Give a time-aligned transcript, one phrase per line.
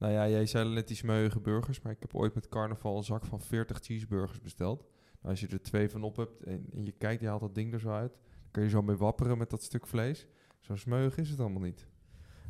[0.00, 3.04] Nou ja, jij zei net die smeuïge burgers, maar ik heb ooit met carnaval een
[3.04, 4.78] zak van 40 cheeseburgers besteld.
[4.78, 7.54] Nou, als je er twee van op hebt en, en je kijkt, je haalt dat
[7.54, 10.26] ding er zo uit, dan kun je zo mee wapperen met dat stuk vlees.
[10.60, 11.86] Zo smeuig is het allemaal niet.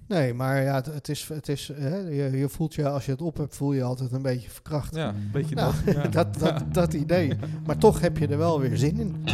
[0.06, 3.12] Nee, maar ja, het, het is, het is hè, je, je voelt je, als je
[3.12, 4.94] het op hebt, voel je altijd een beetje verkracht.
[4.94, 5.94] Ja, een beetje Nou, dat.
[5.94, 6.08] Ja.
[6.22, 7.36] dat, dat, dat idee.
[7.66, 9.24] Maar toch heb je er wel weer zin in.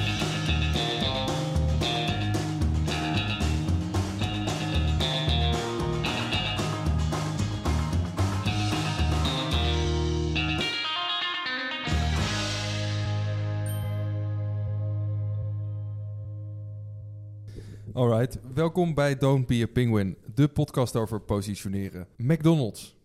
[17.92, 22.06] Alright, welkom bij Don't Be a Penguin, de podcast over positioneren.
[22.16, 22.96] McDonald's,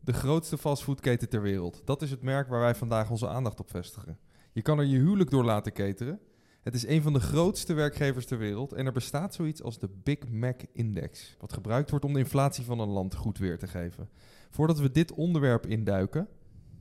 [0.00, 1.82] de grootste fastfoodketen ter wereld.
[1.84, 4.18] Dat is het merk waar wij vandaag onze aandacht op vestigen.
[4.52, 6.20] Je kan er je huwelijk door laten cateren.
[6.62, 9.88] Het is een van de grootste werkgevers ter wereld en er bestaat zoiets als de
[10.02, 13.66] Big Mac Index, wat gebruikt wordt om de inflatie van een land goed weer te
[13.66, 14.08] geven.
[14.50, 16.28] Voordat we dit onderwerp induiken,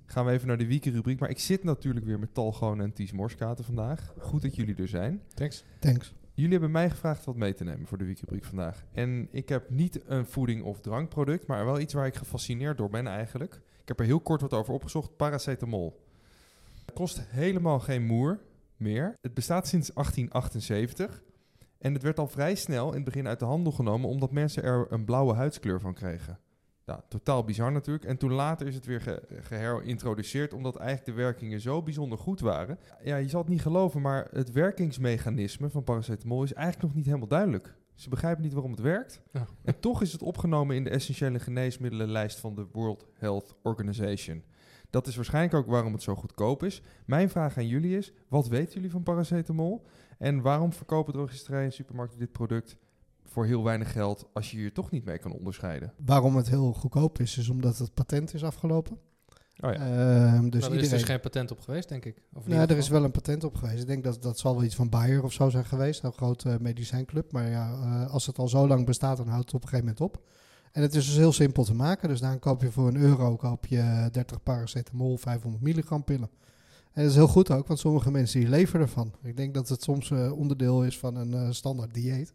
[0.05, 1.19] gaan we even naar de weekendrubriek.
[1.19, 4.13] Maar ik zit natuurlijk weer met Talgoon en Ties Morskaten vandaag.
[4.19, 5.21] Goed dat jullie er zijn.
[5.33, 5.63] Thanks.
[5.79, 6.13] Thanks.
[6.35, 8.83] Jullie hebben mij gevraagd wat mee te nemen voor de weekrubriek vandaag.
[8.91, 12.89] En ik heb niet een voeding- of drankproduct, maar wel iets waar ik gefascineerd door
[12.89, 13.53] ben eigenlijk.
[13.53, 15.15] Ik heb er heel kort wat over opgezocht.
[15.15, 16.03] Paracetamol.
[16.85, 18.39] Het kost helemaal geen moer
[18.77, 19.17] meer.
[19.21, 21.23] Het bestaat sinds 1878.
[21.77, 24.63] En het werd al vrij snel in het begin uit de handel genomen, omdat mensen
[24.63, 26.39] er een blauwe huidskleur van kregen.
[26.85, 28.05] Ja, totaal bizar natuurlijk.
[28.05, 32.39] En toen later is het weer ge- geherintroduceerd, omdat eigenlijk de werkingen zo bijzonder goed
[32.39, 32.79] waren.
[33.03, 37.05] Ja, je zal het niet geloven, maar het werkingsmechanisme van paracetamol is eigenlijk nog niet
[37.05, 37.75] helemaal duidelijk.
[37.95, 39.21] Ze begrijpen niet waarom het werkt.
[39.31, 39.45] Ja.
[39.63, 44.43] En toch is het opgenomen in de essentiële geneesmiddelenlijst van de World Health Organization.
[44.89, 46.81] Dat is waarschijnlijk ook waarom het zo goedkoop is.
[47.05, 49.85] Mijn vraag aan jullie is, wat weten jullie van paracetamol?
[50.17, 52.77] En waarom verkopen drogisterijen en supermarkten dit product
[53.25, 55.93] voor heel weinig geld als je hier toch niet mee kan onderscheiden?
[56.05, 58.97] Waarom het heel goedkoop is, is omdat het patent is afgelopen.
[59.59, 59.79] Oh ja.
[59.79, 60.89] Ehm, dus Dus er is iedereen...
[60.89, 62.21] dus geen patent op geweest, denk ik.
[62.33, 63.81] Of in Nou, er is wel een patent op geweest.
[63.81, 66.57] Ik denk dat dat zal wel iets van Bayer of zo zijn geweest, een grote
[66.61, 67.31] medicijnclub.
[67.31, 69.93] Maar ja, eh, als het al zo lang bestaat, dan houdt het op een gegeven
[69.93, 70.21] moment op.
[70.71, 72.09] En het is dus heel simpel te maken.
[72.09, 76.29] Dus dan koop je voor een euro koop je 30 paracetamol, 500 milligram pillen.
[76.93, 79.13] En dat is heel goed ook, want sommige mensen die leven ervan.
[79.23, 82.33] Ik denk dat het soms eh, onderdeel is van een eh, standaard dieet.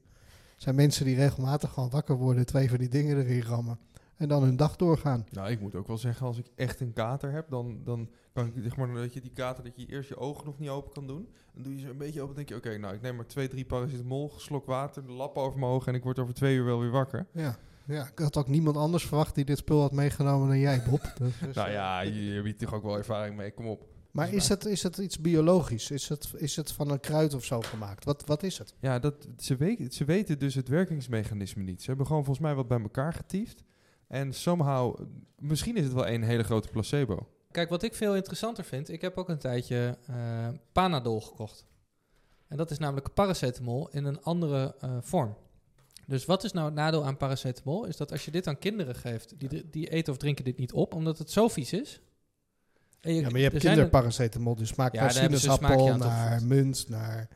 [0.58, 3.78] Zijn mensen die regelmatig gewoon wakker worden, twee van die dingen erin rammen.
[4.16, 5.26] En dan hun dag doorgaan.
[5.30, 8.46] Nou, ik moet ook wel zeggen, als ik echt een kater heb, dan, dan kan
[8.46, 10.92] ik, zeg maar, dat je die kater, dat je eerst je ogen nog niet open
[10.92, 11.28] kan doen.
[11.54, 13.26] Dan doe je ze een beetje open, dan denk je, oké, nou, ik neem maar
[13.26, 16.56] twee, drie paracetamol, slok water, de lap over mijn ogen en ik word over twee
[16.56, 17.26] uur wel weer wakker.
[17.32, 17.58] Ja.
[17.86, 21.12] ja, ik had ook niemand anders verwacht die dit spul had meegenomen dan jij, Bob.
[21.18, 23.66] Dus, dus, nou eh, ja, je, je hebt hier toch ook wel ervaring mee, kom
[23.66, 23.86] op.
[24.18, 25.90] Maar is het, is het iets biologisch?
[25.90, 28.04] Is het, is het van een kruid of zo gemaakt?
[28.04, 28.74] Wat, wat is het?
[28.80, 31.80] Ja, dat, ze, weten, ze weten dus het werkingsmechanisme niet.
[31.80, 33.62] Ze hebben gewoon volgens mij wat bij elkaar getiefd.
[34.08, 35.00] En somehow,
[35.36, 37.28] misschien is het wel een hele grote placebo.
[37.50, 41.64] Kijk, wat ik veel interessanter vind, ik heb ook een tijdje eh, Panadol gekocht.
[42.48, 45.36] En dat is namelijk paracetamol in een andere eh, vorm.
[46.06, 47.84] Dus wat is nou het nadeel aan paracetamol?
[47.84, 50.72] Is dat als je dit aan kinderen geeft, die, die eten of drinken dit niet
[50.72, 52.00] op, omdat het zo vies is.
[53.00, 56.88] En Ja, maar je hebt er zijn kinderparacetamol, dus smaakt Ja, naar sinaasappel, naar munt,
[56.88, 57.28] naar...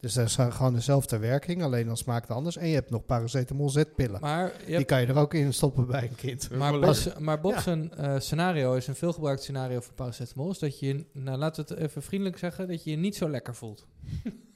[0.00, 2.56] Dus dat is gewoon dezelfde werking, alleen dan smaakt het anders.
[2.56, 4.20] En je hebt nog paracetamol zetpillen.
[4.20, 6.50] Maar, Die hebt, kan je er ook in stoppen bij een kind.
[6.50, 7.12] maar, lekker.
[7.22, 7.72] maar Bob's Ja.
[7.72, 10.50] een, eh, scenario is een veelgebruikt scenario voor paracetamol.
[10.50, 13.30] Is dat je, nou laten we het even vriendelijk zeggen, dat je je niet zo
[13.30, 13.86] lekker voelt.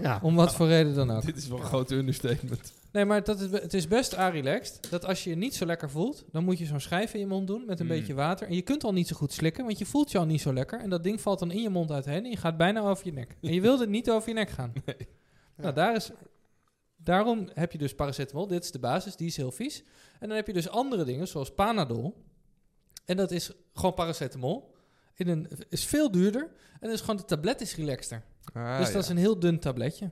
[0.00, 1.24] Ja, Om wat voor reden dan ook.
[1.24, 2.72] Dit is wel een grote understatement.
[2.92, 5.90] Nee, maar dat is, het is best relaxed dat als je je niet zo lekker
[5.90, 7.92] voelt, dan moet je zo'n schijf in je mond doen met een Mm.
[7.92, 8.46] beetje water.
[8.48, 10.52] En je kunt al niet zo goed slikken, want je voelt je al niet zo
[10.52, 10.80] lekker.
[10.80, 13.12] En dat ding valt dan in je mond uitheen en je gaat bijna over je
[13.12, 13.36] nek.
[13.42, 14.72] En je wilt het niet over je nek gaan.
[15.56, 16.10] Nou, daar is,
[16.96, 19.82] daarom heb je dus paracetamol, dit is de basis, die is heel vies.
[20.20, 22.24] En dan heb je dus andere dingen, zoals Panadol.
[23.04, 24.74] En dat is gewoon paracetamol.
[25.16, 26.50] In een, is veel duurder.
[26.80, 28.22] En dus gewoon de tablet is relaxter.
[28.52, 28.92] Ah, dus ja.
[28.92, 30.10] dat is een heel dun tabletje.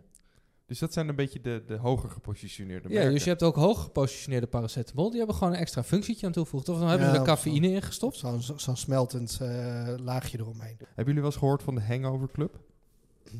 [0.66, 3.12] Dus dat zijn een beetje de, de hoger gepositioneerde Ja, merken.
[3.12, 5.08] dus je hebt ook hoog gepositioneerde paracetamol.
[5.08, 6.68] Die hebben gewoon een extra functietje aan toegevoegd.
[6.68, 8.16] Of dan hebben Ja, ze er of cafeïne in gestopt.
[8.16, 10.76] zo'n zo, zo'n smeltend eh, laagje eromheen.
[10.78, 12.58] Hebben jullie wel eens gehoord van de Hangover Club?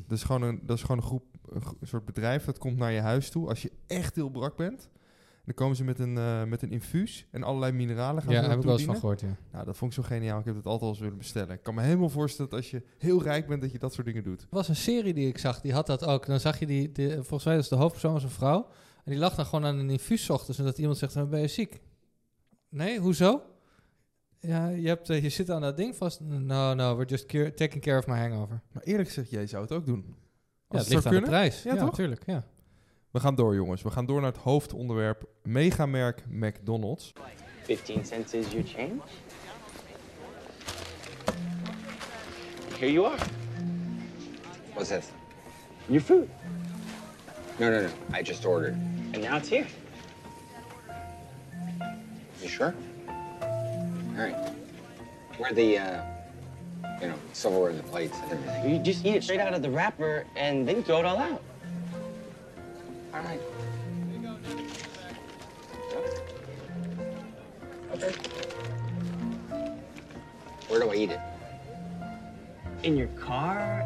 [0.07, 2.59] Dat is gewoon een, dat is gewoon een groep, een, gro- een soort bedrijf dat
[2.59, 4.89] komt naar je huis toe als je echt heel brak bent.
[5.45, 8.41] Dan komen ze met een, eh, met een infuus en allerlei mineralen gaan Ja, ze
[8.43, 9.37] daar heb ik wel eens van gehoord, ja.
[9.53, 10.39] Nou, dat vond ik zo geniaal.
[10.39, 11.51] Ik heb het altijd al eens willen bestellen.
[11.55, 14.07] Ik kan me helemaal voorstellen dat als je heel rijk bent, dat je dat soort
[14.07, 14.41] dingen doet.
[14.41, 16.27] Er was een serie die ik zag, die had dat ook.
[16.27, 18.67] Dan zag je die, die volgens mij was de hoofdpersoon was een vrouw.
[19.05, 20.59] En die lag dan gewoon aan een infuus ochtends.
[20.59, 21.81] En dat iemand zegt, "Dan ben je ziek?
[22.69, 23.43] Nee, hoezo?
[24.41, 26.21] Ja, je, hebt, eh, je zit aan dat ding vast.
[26.21, 28.61] No, no, we're just taking care of my hangover.
[28.73, 30.05] Maar eerlijk gezegd, jij zou het ook doen.
[30.07, 30.15] Ja,
[30.69, 31.29] het het ligt aan de kunnen.
[31.31, 31.63] prijs.
[31.63, 31.91] Ja, Ja, toch?
[31.91, 32.23] natuurlijk.
[32.27, 32.45] Ja.
[33.15, 33.83] We gaan door, jongens.
[33.83, 35.25] We gaan door naar het hoofdonderwerp.
[35.43, 37.13] Megamerk McDonald's.
[37.63, 39.01] 15 cents is your change.
[42.79, 43.19] Here you are.
[44.73, 45.07] What's this?
[45.87, 46.29] Your food.
[47.59, 47.89] No, no, no.
[48.19, 48.75] I just ordered.
[49.13, 49.67] And now it's here.
[52.43, 52.75] You sure?
[53.09, 54.37] All right.
[55.37, 56.03] Where are the, uh,
[57.01, 58.71] you know, silverware and the plates and everything?
[58.71, 61.43] You just eat it straight out of the wrapper and then throw it all out.
[63.15, 63.41] All right.
[67.95, 68.13] Okay.
[70.69, 71.21] Where do I eat it?
[72.83, 73.83] In your car,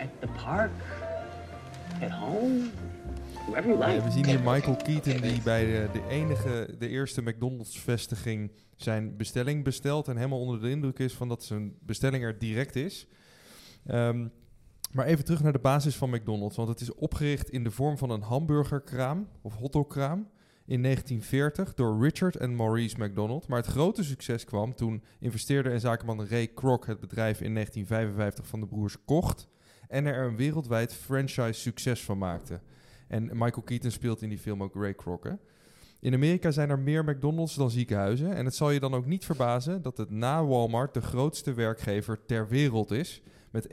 [0.00, 0.70] at the park,
[2.00, 2.70] at home,
[3.46, 4.02] wherever you Ja, like.
[4.04, 9.16] we zien hier Michael Keaton die bij de, de enige, de eerste McDonald's vestiging zijn
[9.16, 13.06] bestelling bestelt en helemaal onder de indruk is van dat zijn bestelling er direct is.
[13.86, 14.26] Ehm,
[14.92, 17.98] maar even terug naar de basis van McDonald's, want het is opgericht in de vorm
[17.98, 20.28] van een hamburgerkraam of hotdogkraam
[20.66, 23.48] in 1940 door Richard en Maurice McDonald.
[23.48, 28.46] Maar het grote succes kwam toen investeerder en zakenman Ray Kroc het bedrijf in 1955
[28.46, 29.48] van de broers kocht
[29.88, 32.60] en er een wereldwijd franchise succes van maakte.
[33.08, 35.36] En Michael Keaton speelt in die film ook Ray Kroc.
[36.00, 38.34] In Amerika zijn er meer McDonald's dan ziekenhuizen.
[38.34, 42.24] En het zal je dan ook niet verbazen dat het na Walmart de grootste werkgever
[42.26, 43.22] ter wereld is.
[43.50, 43.68] Met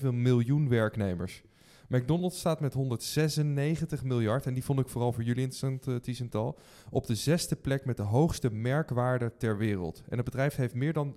[0.00, 1.42] 1,7 miljoen werknemers.
[1.88, 6.58] McDonald's staat met 196 miljard, en die vond ik vooral voor jullie interessant, uh, Tiesental,
[6.90, 10.02] op de zesde plek met de hoogste merkwaarde ter wereld.
[10.08, 11.16] En het bedrijf heeft meer dan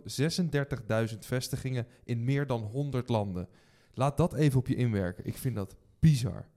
[1.11, 3.47] 36.000 vestigingen in meer dan 100 landen.
[3.93, 5.25] Laat dat even op je inwerken.
[5.25, 6.47] Ik vind dat bizar.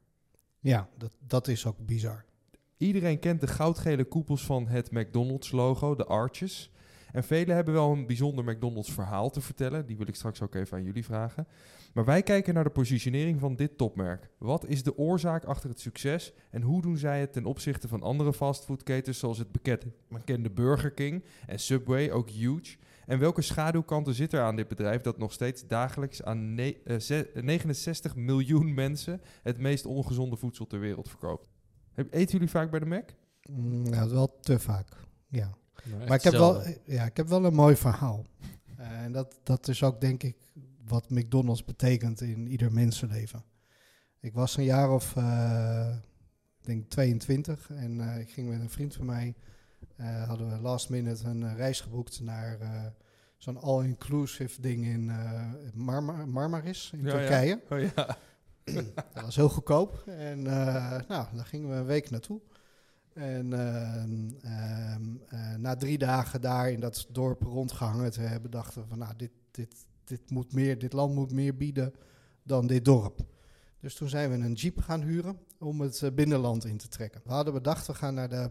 [0.60, 2.24] Ja, dat, dat is ook bizar.
[2.76, 6.70] Iedereen kent de goudgele koepels van het McDonald's-logo, de arches.
[7.14, 9.86] En velen hebben wel een bijzonder McDonald's-verhaal te vertellen.
[9.86, 11.46] Die wil ik straks ook even aan jullie vragen.
[11.92, 14.30] Maar wij kijken naar de positionering van dit topmerk.
[14.38, 18.02] Wat is de oorzaak achter het succes en hoe doen zij het ten opzichte van
[18.02, 19.52] andere fastfoodketens zoals het
[20.08, 22.76] bekende, Burger King en Subway, ook huge?
[23.06, 26.98] En welke schaduwkanten zit er aan dit bedrijf dat nog steeds dagelijks aan ne- eh,
[26.98, 31.48] ze- 69 miljoen mensen het meest ongezonde voedsel ter wereld verkoopt?
[32.10, 33.08] Eten jullie vaak bij de Mac?
[33.50, 34.88] Mm, nou, wel te vaak.
[35.28, 35.54] Ja.
[35.84, 38.24] Nou, Maar ik heb, wel, ja, ik heb wel een mooi verhaal.
[38.76, 40.36] En dat, dat is ook, denk ik,
[40.86, 43.44] wat McDonald's betekent in ieder mensenleven.
[44.20, 45.96] Ik was een jaar of, eh,
[46.60, 49.34] ik denk 22 en eh, ik ging met een vriend van mij,
[49.96, 52.58] eh, hadden we last minute een reis geboekt naar
[53.38, 55.12] zo'n all-inclusive ding in
[55.74, 57.12] Marmar Marmaris in Ja, ja.
[57.12, 57.60] Turkije.
[57.70, 58.16] Oh ja.
[59.14, 60.02] Dat was heel goedkoop.
[60.06, 62.40] En nou, daar gingen we een week naartoe.
[63.14, 68.82] En ehm, ehm, eh, na drie dagen daar in dat dorp rondgehangen te hebben, dachten
[68.82, 71.94] we van nou, dit, dit, dit, moet meer, dit land moet meer bieden
[72.42, 73.20] dan dit dorp.
[73.80, 77.20] Dus toen zijn we een jeep gaan huren om het eh, binnenland in te trekken.
[77.24, 78.50] We hadden bedacht, we gaan naar de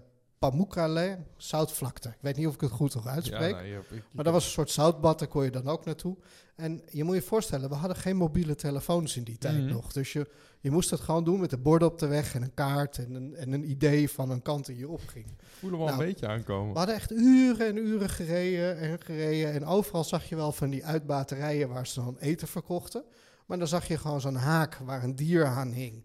[0.50, 2.10] Pamukkale zoutvlakte.
[2.10, 3.52] Ik weet niet of ik het goed nog uitspreek.
[3.56, 3.80] nou, je
[4.12, 6.18] Maar dat was een soort zoutbad, daar kon je dan ook naartoe.
[6.56, 9.74] En je moet je voorstellen, we hadden geen mobiele telefoons in die tijd Mhm.
[9.74, 9.92] nog.
[9.92, 10.30] Dus je,
[10.60, 13.14] je moest het gewoon doen met de borden op de weg en een kaart en
[13.14, 15.26] een, en een idee van een kant die je opging.
[15.60, 16.72] voelen Nou, een beetje aankomen.
[16.72, 19.54] We hadden echt uren en uren gereden en gereden.
[19.54, 23.04] En overal zag je wel van die uitbaterijen waar ze dan eten verkochten.
[23.46, 26.04] Maar dan zag je gewoon zo'n haak waar een dier aan hing.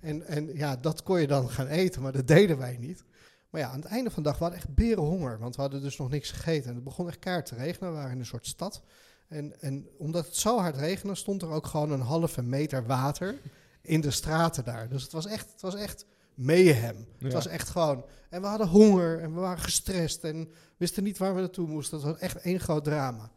[0.00, 3.04] En, en ja, dat kon je dan gaan eten, maar dat deden wij niet.
[3.50, 5.82] Maar ja, aan het einde van de dag we hadden echt berenhonger, want we hadden
[5.82, 6.68] dus nog niks gegeten.
[6.68, 8.82] En het begon echt kaart te regenen, we waren in een soort stad.
[9.28, 13.34] En, en omdat het zo hard regende, stond er ook gewoon een halve meter water
[13.82, 14.88] in de straten daar.
[14.88, 17.06] Dus het was echt, het was echt mayhem.
[17.18, 18.04] Het was echt gewoon...
[18.30, 21.98] En we hadden honger en we waren gestrest en wisten niet waar we naartoe moesten.
[21.98, 23.30] Het was echt één groot drama.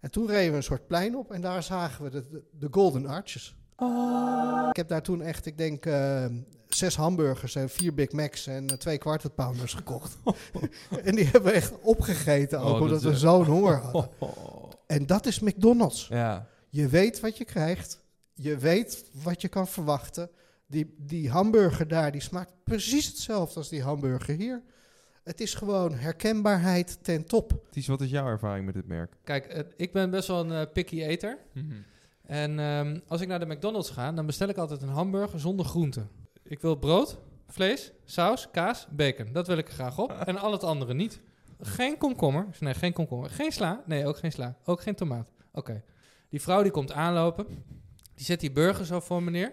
[0.00, 2.68] En toen reden we een soort plein op en daar zagen we de, de, de
[2.70, 3.56] Golden Arches.
[4.70, 6.26] Ik heb daar toen echt, ik denk, eh,
[6.68, 10.16] zes hamburgers en vier Big Macs en eh, twee quarter pounders gekocht.
[11.04, 14.10] en die hebben we echt opgegeten ook, Oh, dat omdat we echt- zo'n honger hadden.
[14.86, 16.06] En dat is McDonald's.
[16.08, 16.46] Ja.
[16.68, 18.00] Je weet wat je krijgt.
[18.34, 20.30] Je weet wat je kan verwachten.
[20.66, 24.62] Die, die hamburger daar, die smaakt precies hetzelfde als die hamburger hier.
[25.24, 27.66] Het is gewoon herkenbaarheid ten top.
[27.70, 29.12] Ties, wat is jouw ervaring met dit merk?
[29.24, 31.38] Kijk, eh, ik ben best wel een eh, picky eter.
[32.22, 35.66] En ehm, als ik naar de McDonald's ga, dan bestel ik altijd een hamburger zonder
[35.66, 36.08] groenten.
[36.48, 39.32] Ik wil brood, vlees, saus, kaas, bacon.
[39.32, 40.10] Dat wil ik er graag op.
[40.10, 41.20] En al het andere niet.
[41.60, 42.46] Geen komkommer.
[42.60, 43.30] Nee, geen komkommer.
[43.30, 43.82] Geen sla.
[43.86, 44.56] Nee, ook geen sla.
[44.64, 45.28] Ook geen tomaat.
[45.52, 45.82] Oké.
[46.28, 47.46] Die vrouw die komt aanlopen.
[48.14, 49.52] Die zet die burger zo voor me neer.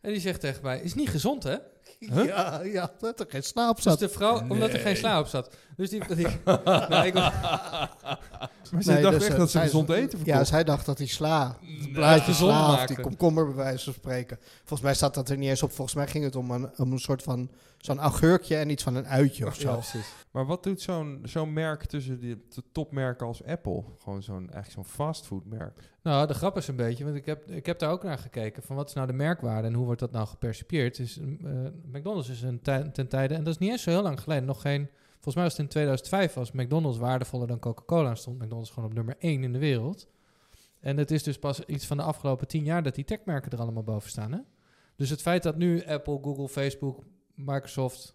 [0.00, 1.56] En die zegt tegen mij, is niet gezond hè?
[1.98, 2.24] Huh?
[2.24, 3.98] Ja, ja, dat er geen slaap Dus zat.
[3.98, 5.50] de vrouw, omdat er geen sla op zat.
[5.76, 6.14] Dus die...
[6.16, 6.26] die
[6.88, 7.14] nou, ik,
[8.72, 10.48] Maar zij Nee, dacht dus, echt eh, dat ze gezond eten Ja, verkocht.
[10.48, 12.94] zij dacht dat die sla, het blaadje sla of maken.
[12.94, 14.38] die komkommer bij wijze van spreken.
[14.58, 15.72] Volgens mij staat dat er niet eens op.
[15.72, 17.50] Volgens mij ging het om een, om een soort van
[17.84, 19.68] zo'n augurkje en iets van een uitje of zo.
[19.68, 20.12] Ja, precies.
[20.30, 23.84] Maar wat doet zo'n zo'n merk tussen die de topmerken als Apple?
[23.98, 25.90] Gewoon zo'n eigenlijk zo'n fastfoodmerk.
[26.02, 28.62] Nou, de grap is een beetje, want ik heb, ik heb daar ook naar gekeken.
[28.62, 30.98] Van wat is nou de merkwaarde en hoe wordt dat nou gepercipieerd?
[30.98, 31.26] Is, eh,
[31.92, 32.60] McDonald's is een
[32.92, 34.88] ten tijde, en dat is niet eens zo heel lang geleden, nog geen...
[35.12, 38.10] Volgens mij was het in 2005 was McDonald's waardevoller dan Coca-Cola.
[38.10, 40.08] En stond McDonald's gewoon op nummer 1 in de wereld.
[40.80, 43.60] En het is dus pas iets van de afgelopen 10 jaar dat die techmerken er
[43.60, 44.32] allemaal boven staan.
[44.32, 44.38] Hè?
[44.96, 48.14] Dus het feit dat nu Apple, Google, Facebook, Microsoft,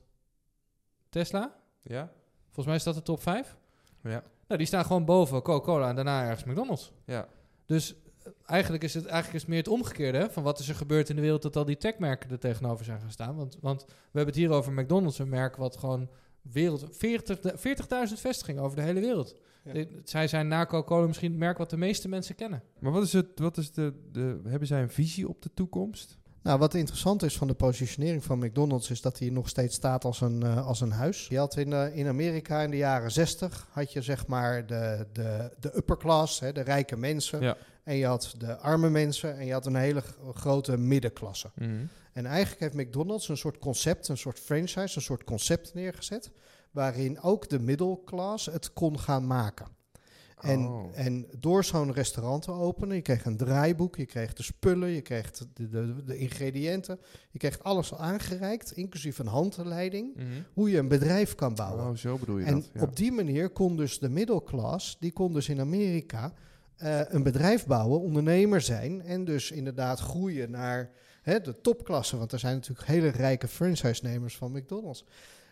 [1.10, 2.12] Tesla, Ja?
[2.46, 3.58] volgens mij is dat de top 5.
[4.04, 4.24] Ja.
[4.48, 6.92] Nou, die staan gewoon boven Coca-Cola en daarna ergens McDonald's.
[7.06, 7.28] Ja.
[7.66, 10.70] Dus eh, eigenlijk is het eigenlijk is het meer het omgekeerde hè, van wat is
[10.70, 13.36] er gebeurd in de wereld dat al die techmerken er tegenover zijn gaan staan.
[13.36, 16.10] Want, want we hebben het hier over McDonald's, een merk wat gewoon
[16.42, 17.38] wereld 40
[18.10, 19.36] 40.000 vestigingen over de hele wereld.
[19.64, 19.74] Ja.
[19.74, 22.64] De- zij zijn na Coca-Cola misschien het merk wat de meeste mensen kennen.
[22.80, 26.18] Maar wat is het, wat is de, de, hebben zij een visie op de toekomst?
[26.48, 30.04] Nou, wat interessant is van de positionering van McDonald's is dat hij nog steeds staat
[30.04, 31.28] als een, eh, als een huis.
[31.28, 35.08] Je had in, eh, in Amerika in de jaren 60 had je zeg maar de,
[35.14, 37.42] de, de upper class, hè, de rijke mensen.
[37.42, 37.58] Ja.
[37.84, 41.52] En je had de arme mensen en je had een hele grote middenklasse.
[42.14, 46.32] En eigenlijk heeft McDonald's een soort concept, een soort franchise, een soort concept neergezet.
[46.72, 49.77] Waarin ook de middelklas het kon gaan maken.
[50.42, 50.90] En, Oh.
[50.94, 55.02] en door zo'n restaurant te openen, je kreeg een draaiboek, je kreeg de spullen, je
[55.02, 57.00] kreeg de, de, de ingrediënten.
[57.32, 60.18] Je kreeg alles al aangereikt, inclusief een handleiding,
[60.54, 61.86] hoe je een bedrijf kan bouwen.
[61.90, 62.70] Oh, zo bedoel je En dat.
[62.74, 62.82] Ja.
[62.82, 66.34] op die manier kon dus de middelklas, die kon dus in Amerika
[66.78, 70.90] eh, een bedrijf bouwen, ondernemer zijn en dus inderdaad groeien naar
[71.22, 72.18] hè, de topklasse.
[72.18, 75.06] Want er zijn natuurlijk hele rijke franchise-nemers van McDonald's.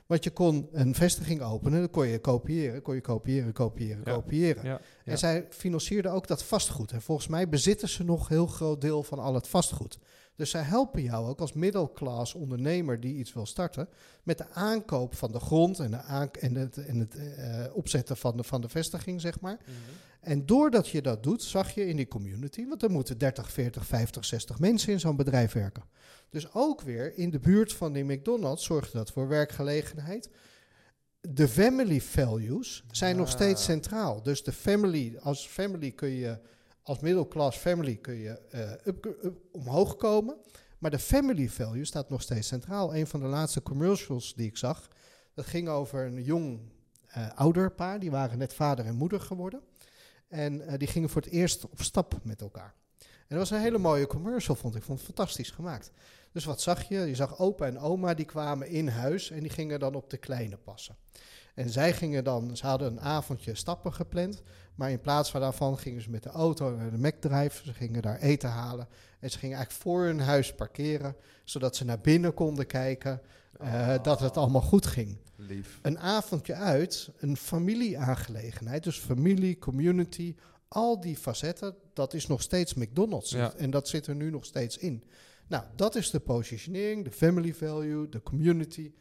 [0.06, 4.14] Want je kon een vestiging openen, dan kon je kopiëren, kon je kopiëren, kopiëren, Ja.
[4.14, 4.64] kopiëren.
[4.64, 4.70] ja.
[4.72, 5.12] ja.
[5.12, 6.92] En zij financierden ook dat vastgoed.
[6.92, 9.98] En volgens mij bezitten ze nog een heel groot deel van al het vastgoed.
[10.36, 13.90] Dus zij helpen jou ook als middelklas ondernemer die iets wil starten.
[14.24, 15.98] met de aankoop van de grond en, de
[16.40, 19.58] en het, en het eh, opzetten van de, van de vestiging, zeg maar.
[20.20, 22.68] En doordat je dat doet, zag je in die community.
[22.68, 25.84] want er moeten 30, 40, 50, 60 mensen in zo'n bedrijf werken.
[26.30, 30.30] Dus ook weer in de buurt van die McDonald's zorgde dat voor werkgelegenheid.
[31.22, 34.24] De family values zijn nog steeds centraal.
[34.24, 36.40] Dus de family, als family kun je,
[36.86, 40.38] als middelklas family kun je eh, omhoog komen.
[40.80, 42.96] Maar de family value staat nog steeds centraal.
[42.96, 44.88] Een van de laatste commercials die ik zag,
[45.34, 46.60] dat ging over een jong
[47.08, 48.00] eh ouderpaar.
[48.00, 49.62] Die waren net vader en moeder geworden.
[50.28, 52.74] En eh, die gingen voor het eerst op stap met elkaar.
[53.00, 54.80] En dat was een hele mooie commercial, vond ik.
[54.80, 55.92] Ik vond het fantastisch gemaakt.
[56.32, 57.00] Dus wat zag je?
[57.00, 60.18] Je zag opa en oma, die kwamen in huis en die gingen dan op de
[60.18, 60.96] kleine passen.
[61.56, 64.42] En zij gingen dan, ze hadden een avondje stappen gepland,
[64.76, 67.64] maar in plaats van daarvan gingen ze met de auto naar de McDrive.
[67.64, 68.88] Ze gingen daar eten halen
[69.20, 73.22] en ze gingen eigenlijk voor hun huis parkeren, zodat ze naar binnen konden kijken
[73.60, 75.18] eh, dat het allemaal goed ging.
[75.36, 75.80] Lief.
[75.82, 80.36] Een avondje uit, een familieaangelegenheid, dus familie, community,
[80.68, 83.32] al die facetten, dat is nog steeds McDonald's.
[83.32, 83.54] Ja.
[83.54, 85.04] En dat zit er nu nog steeds in.
[85.48, 88.92] Nou, dat is de positionering, de family value, de community.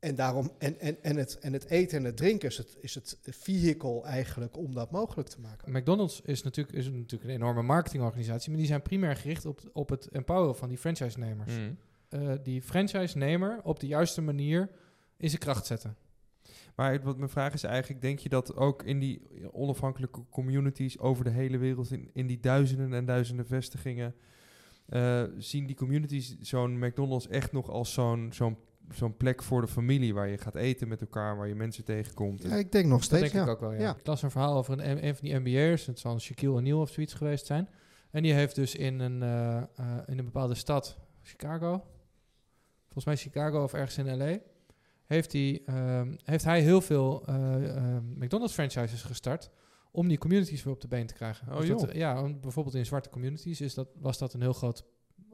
[0.00, 2.94] En, daarom, en, en, en, het, en het eten en het drinken is het, is
[2.94, 5.72] het vehicle eigenlijk om dat mogelijk te maken.
[5.72, 9.88] McDonald's is natuurlijk, is natuurlijk een enorme marketingorganisatie, maar die zijn primair gericht op, op
[9.88, 11.56] het empoweren van die franchise-nemers.
[11.58, 11.76] Mm.
[12.08, 14.70] Eh, die franchise-nemer op de juiste manier
[15.16, 15.96] in zijn kracht zetten.
[16.74, 20.98] Maar het- wat mijn vraag is eigenlijk, denk je dat ook in die onafhankelijke communities
[20.98, 24.14] over de hele wereld, in, in die duizenden en duizenden vestigingen,
[24.86, 28.56] eh, zien die communities zo'n McDonald's echt nog als zo'n zo'n
[28.94, 32.42] zo'n plek voor de familie waar je gaat eten met elkaar, waar je mensen tegenkomt?
[32.42, 33.42] Ja, ik denk nog Dat steeds, denk ja.
[33.42, 33.80] ik ook wel, ja.
[33.80, 33.96] Ja.
[33.96, 35.86] Ik las een verhaal over een, een van die MBA'ers.
[35.86, 37.68] Het zal een Shaquille O'Neal of zoiets geweest zijn.
[38.10, 39.66] En die heeft dus in een, eh, eh,
[40.06, 41.84] in een bepaalde stad, Chicago,
[42.82, 44.38] volgens mij Chicago of ergens in L.A.,
[45.06, 49.50] heeft hij, ehm, heeft hij heel veel eh, ehm, McDonald's franchises gestart
[49.90, 51.48] om die communities weer op de been te krijgen.
[51.48, 51.92] Oh, dat, joh.
[51.92, 54.84] ja, bijvoorbeeld in zwarte communities is dat, was dat een heel groot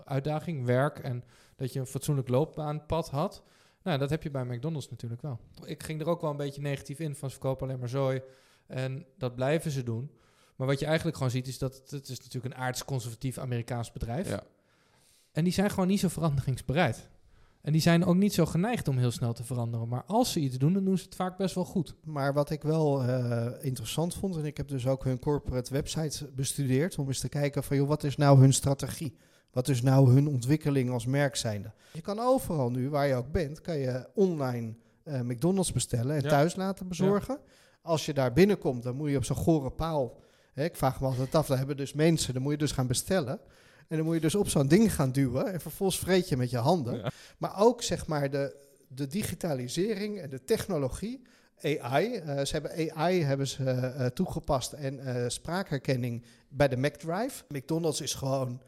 [0.04, 1.24] uitdaging, werk en
[1.56, 3.42] dat je een fatsoenlijk loopbaanpad had.
[3.82, 5.38] Nou, dat heb je bij McDonald's natuurlijk wel.
[5.64, 8.20] Ik ging er ook wel een beetje negatief in van ze verkopen alleen maar zooi.
[8.66, 10.10] En dat blijven ze doen.
[10.56, 13.92] Maar wat je eigenlijk gewoon ziet is dat het, het is natuurlijk een aardsconservatief Amerikaans
[13.92, 14.28] bedrijf.
[14.28, 14.42] Ja.
[15.32, 17.08] En die zijn gewoon niet zo veranderingsbereid.
[17.66, 19.88] En die zijn ook niet zo geneigd om heel snel te veranderen.
[19.88, 21.94] Maar als ze iets doen, dan doen ze het vaak best wel goed.
[22.04, 26.30] Maar wat ik wel eh, interessant vond, en ik heb dus ook hun corporate website
[26.34, 29.16] bestudeerd om eens te kijken van joh, wat is nou hun strategie?
[29.56, 31.70] Wat is nou hun ontwikkeling als merk zijnde?
[31.92, 36.22] Je kan overal nu, waar je ook bent, kan je online eh, McDonald's bestellen en
[36.22, 36.28] Ja.
[36.28, 37.38] thuis laten bezorgen.
[37.82, 40.20] Als je daar binnenkomt, dan moet je op zo'n gore paal.
[40.52, 42.86] Hè, ik vraag me altijd af, daar hebben dus mensen, dan moet je dus gaan
[42.86, 43.40] bestellen.
[43.88, 45.52] En dan moet je dus op zo'n ding gaan duwen.
[45.52, 46.96] En vervolgens vreet je met je handen.
[46.98, 47.10] Ja.
[47.38, 48.56] Maar ook zeg maar de,
[48.88, 51.22] de digitalisering en de technologie.
[51.62, 52.14] AI.
[52.14, 57.44] eh, ze hebben AI hebben ze, eh, toegepast en spraakherkenning bij de McDrive.
[57.48, 58.60] McDonald's is gewoon,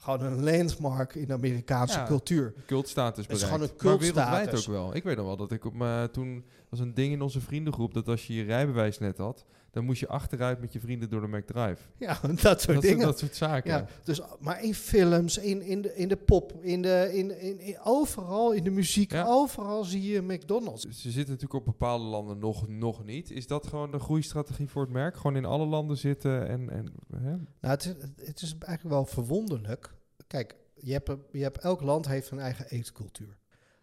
[0.00, 2.06] gewoon een landmark in de Amerikaanse Ja.
[2.06, 2.54] cultuur.
[2.66, 4.68] Cultstatus Het is gewoon een Maar wereldwijd cultstatus.
[4.68, 4.94] ook wel.
[4.94, 6.10] Ik weet nog wel dat ik op mijn...
[6.10, 9.44] Toen was een ding in onze vriendengroep dat als je je rijbewijs net had...
[9.70, 11.76] dan moest je achteruit met je vrienden door de McDrive.
[11.98, 13.06] Ja, dat soort Dat, dingen.
[13.06, 13.70] dat soort zaken.
[13.70, 17.60] Ja, dus, maar in films, in, in, de, in de pop, in de, in, in,
[17.60, 19.24] in- overal in de muziek, Ja.
[19.26, 20.82] overal zie je McDonald's.
[20.82, 23.30] Ze zitten natuurlijk op bepaalde landen nog, nog niet.
[23.30, 25.16] Is dat gewoon de groeistrategie voor het merk?
[25.16, 26.70] Gewoon in alle landen zitten en...
[26.70, 27.30] en hè?
[27.30, 29.94] Nou, het is, het is eigenlijk wel verwonderlijk.
[30.26, 33.38] Kijk, je hebt, je hebt, elk land heeft een eigen eetcultuur.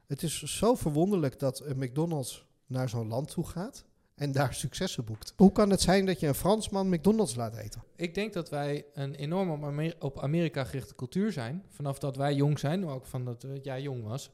[0.07, 3.85] Het is zo verwonderlijk dat een McDonald's naar zo'n land toe gaat
[4.17, 5.33] en daar successen boekt.
[5.35, 7.83] Hoe kan het zijn dat je een Fransman McDonald's laat eten?
[7.95, 11.63] Ik denk dat wij een enorm op, Amer- op Amerika gerichte cultuur zijn.
[11.69, 14.31] Vanaf dat wij jong zijn, maar ook van dat jij jong was.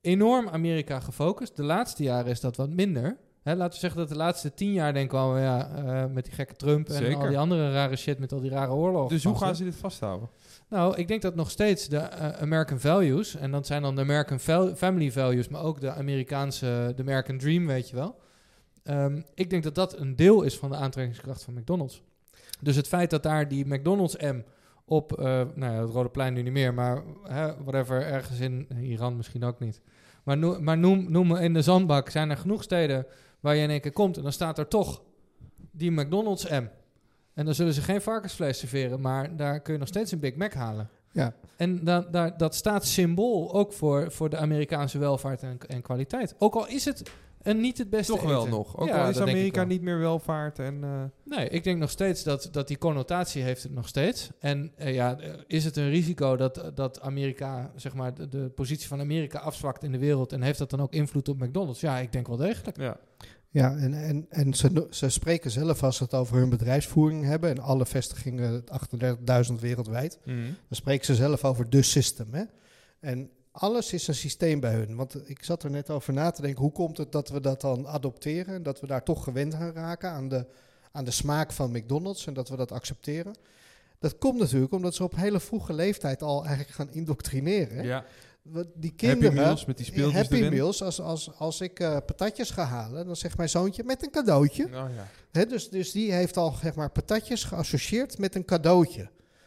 [0.00, 1.56] Enorm Amerika gefocust.
[1.56, 3.16] De laatste jaren is dat wat minder.
[3.42, 6.24] Hè, laten we zeggen dat de laatste tien jaar denken we al, ja, eh, met
[6.24, 7.16] die gekke Trump en Zeker.
[7.16, 9.08] al die andere rare shit met al die rare oorlogen.
[9.14, 9.64] Dus hoe gaan ze.
[9.64, 10.28] dit vasthouden?
[10.68, 14.00] Nou, ik denk dat nog steeds de eh, American values, en dat zijn dan de
[14.00, 14.38] American
[14.76, 18.18] family values, maar ook de Amerikaanse, de American dream, weet je wel.
[18.90, 22.02] Ehm, ik denk dat dat een deel is van de aantrekkingskracht van McDonald's.
[22.60, 24.42] Dus het feit dat daar die McDonald's M
[24.84, 28.68] op, eh, nou ja, het Rode Plein nu niet meer, maar hè, whatever, ergens in
[28.80, 29.80] Iran misschien ook niet.
[30.24, 33.06] Maar, noem, maar noem, noem in de zandbak zijn er genoeg steden
[33.40, 35.02] waar je in één keer komt en dan staat er toch
[35.70, 36.66] die McDonald's M.
[37.34, 40.34] En dan zullen ze geen varkensvlees serveren, maar daar kun je nog steeds een Big
[40.34, 40.88] Mac halen.
[41.12, 41.34] Ja.
[41.56, 46.34] En da, da- dat staat symbool ook voor, voor de Amerikaanse welvaart en, en kwaliteit.
[46.38, 47.10] Ook al is het
[47.42, 48.50] een niet het beste Toch wel eten.
[48.50, 48.78] nog.
[48.78, 50.84] Ook Ja, al is Amerika niet meer welvaart en...
[50.84, 54.30] eh, Nee, ik denk nog steeds dat, dat die connotatie heeft het nog steeds.
[54.38, 58.50] En eh, ja, eh, is het een risico dat, dat Amerika, zeg maar, de, de
[58.54, 61.80] positie van Amerika afzwakt in de wereld en heeft dat dan ook invloed op McDonald's?
[61.80, 62.76] Ja, ik denk wel degelijk.
[62.76, 62.96] ja.
[63.52, 67.50] Ja, en, en, en ze, ze spreken zelf als ze het over hun bedrijfsvoering hebben
[67.50, 68.64] en alle vestigingen,
[69.48, 70.18] 38.000 wereldwijd.
[70.24, 70.44] Mhm.
[70.44, 72.34] Dan spreken ze zelf over de system.
[72.34, 72.44] Hè?
[73.00, 74.96] En alles is een systeem bij hun.
[74.96, 77.60] Want ik zat er net over na te denken, hoe komt het dat we dat
[77.60, 78.54] dan adopteren?
[78.54, 80.46] En dat we daar toch gewend aan raken aan de,
[80.92, 83.34] aan de smaak van McDonald's en dat we dat accepteren?
[83.98, 87.84] Dat komt natuurlijk omdat ze op hele vroege leeftijd al eigenlijk gaan indoctrineren.
[87.84, 88.04] ja.
[88.52, 90.50] Die Happy kinderen, Meals met die speeltjes Happy erin.
[90.50, 94.10] Meals, als, als, als ik eh, patatjes ga halen, dan zegt mijn zoontje met een
[94.10, 94.64] cadeautje.
[94.64, 94.86] Oh,
[95.30, 95.44] ja.
[95.44, 99.02] Dus, dus die heeft al zeg maar, patatjes geassocieerd met een cadeautje.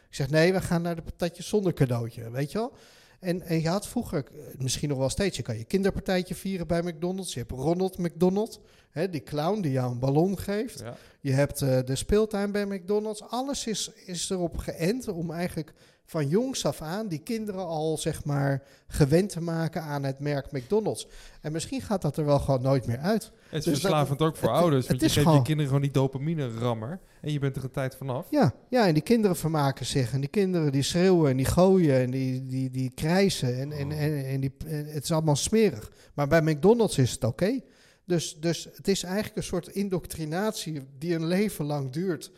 [0.08, 2.72] Ik zeg nee, we gaan naar de patatjes zonder cadeautje, weet je wel.
[3.20, 6.66] En, en je had vroeger, eh, misschien nog wel steeds, je kan je kinderpartijtje vieren
[6.66, 7.32] bij McDonald's.
[7.32, 10.80] Je hebt Ronald McDonald, hè, die clown die jou een ballon geeft.
[10.80, 10.96] Ja.
[11.20, 13.22] Je hebt eh, de speeltuin bij McDonald's.
[13.22, 15.72] Alles is, is erop geënt om eigenlijk
[16.06, 20.52] van jongs af aan die kinderen al zeg maar gewend te maken aan het merk
[20.52, 21.06] McDonald's.
[21.40, 23.22] En misschien gaat dat er wel gewoon nooit meer uit.
[23.24, 24.86] Het is Dus dat- verslavend ook voor het- ouders.
[24.86, 27.00] Want je geeft gewoon- je kinderen gewoon die dopamine rammer.
[27.20, 28.26] En je bent er een tijd vanaf.
[28.30, 30.12] Ja, ja, en die kinderen vermaken zich.
[30.12, 33.60] En die kinderen die schreeuwen en die gooien en die, die, die krijsen.
[33.60, 35.92] En, en, en, en die, en het is allemaal smerig.
[36.14, 37.60] Maar bij McDonald's is het oké.
[38.06, 42.30] Dus, dus het is eigenlijk een soort indoctrinatie die een leven lang duurt.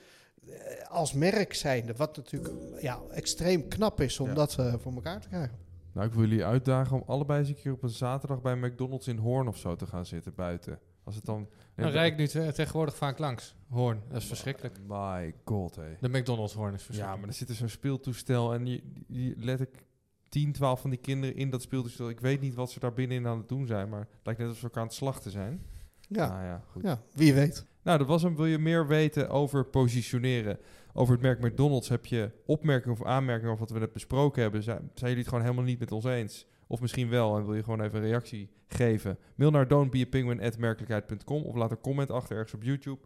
[0.48, 1.94] Eh, Als merk zijnde.
[1.94, 4.34] Wat natuurlijk ja, extreem knap is om Ja.
[4.34, 5.58] dat eh, voor elkaar te krijgen.
[5.92, 9.06] Nou, ik wil jullie uitdagen om allebei eens een keer op een zaterdag bij McDonald's
[9.06, 10.78] in Hoorn of zo te gaan zitten buiten.
[11.04, 11.48] Als het dan...
[11.74, 13.54] Dan rijd ik nu te- tegenwoordig vaak langs.
[13.68, 14.78] Hoorn, dat is verschrikkelijk.
[14.88, 15.96] My god, hé.
[16.00, 17.20] De McDonald's hoorn is Ja, verschrikkelijk.
[17.20, 19.84] maar er zit er zo'n speeltoestel en je, je let ik
[20.28, 22.08] 10, 12 van die kinderen in dat speeltoestel.
[22.08, 24.48] Ik weet niet wat ze daar binnenin aan het doen zijn, maar het lijkt net
[24.48, 25.66] alsof ze elkaar aan het slachten zijn.
[26.08, 26.82] Ja, Nou ja, goed.
[26.82, 27.66] ja wie weet.
[27.86, 28.36] Nou, dat was hem.
[28.36, 30.58] Wil je meer weten over positioneren?
[30.92, 34.62] Over het merk McDonald's heb je opmerkingen of aanmerkingen over wat we net besproken hebben.
[34.62, 36.46] Zijn, jullie het gewoon helemaal niet met ons eens?
[36.66, 39.18] Of misschien wel en wil je gewoon even een reactie geven?
[39.34, 43.00] Mail naar don'tbeapenguin.merkelijkheid.com of laat een comment achter ergens op YouTube.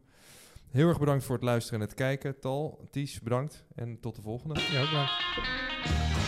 [0.71, 2.41] Heel erg bedankt voor het luisteren en het kijken.
[2.41, 4.61] Tal, Ties, bedankt en tot de volgende.
[4.61, 6.20] Ja, bedankt.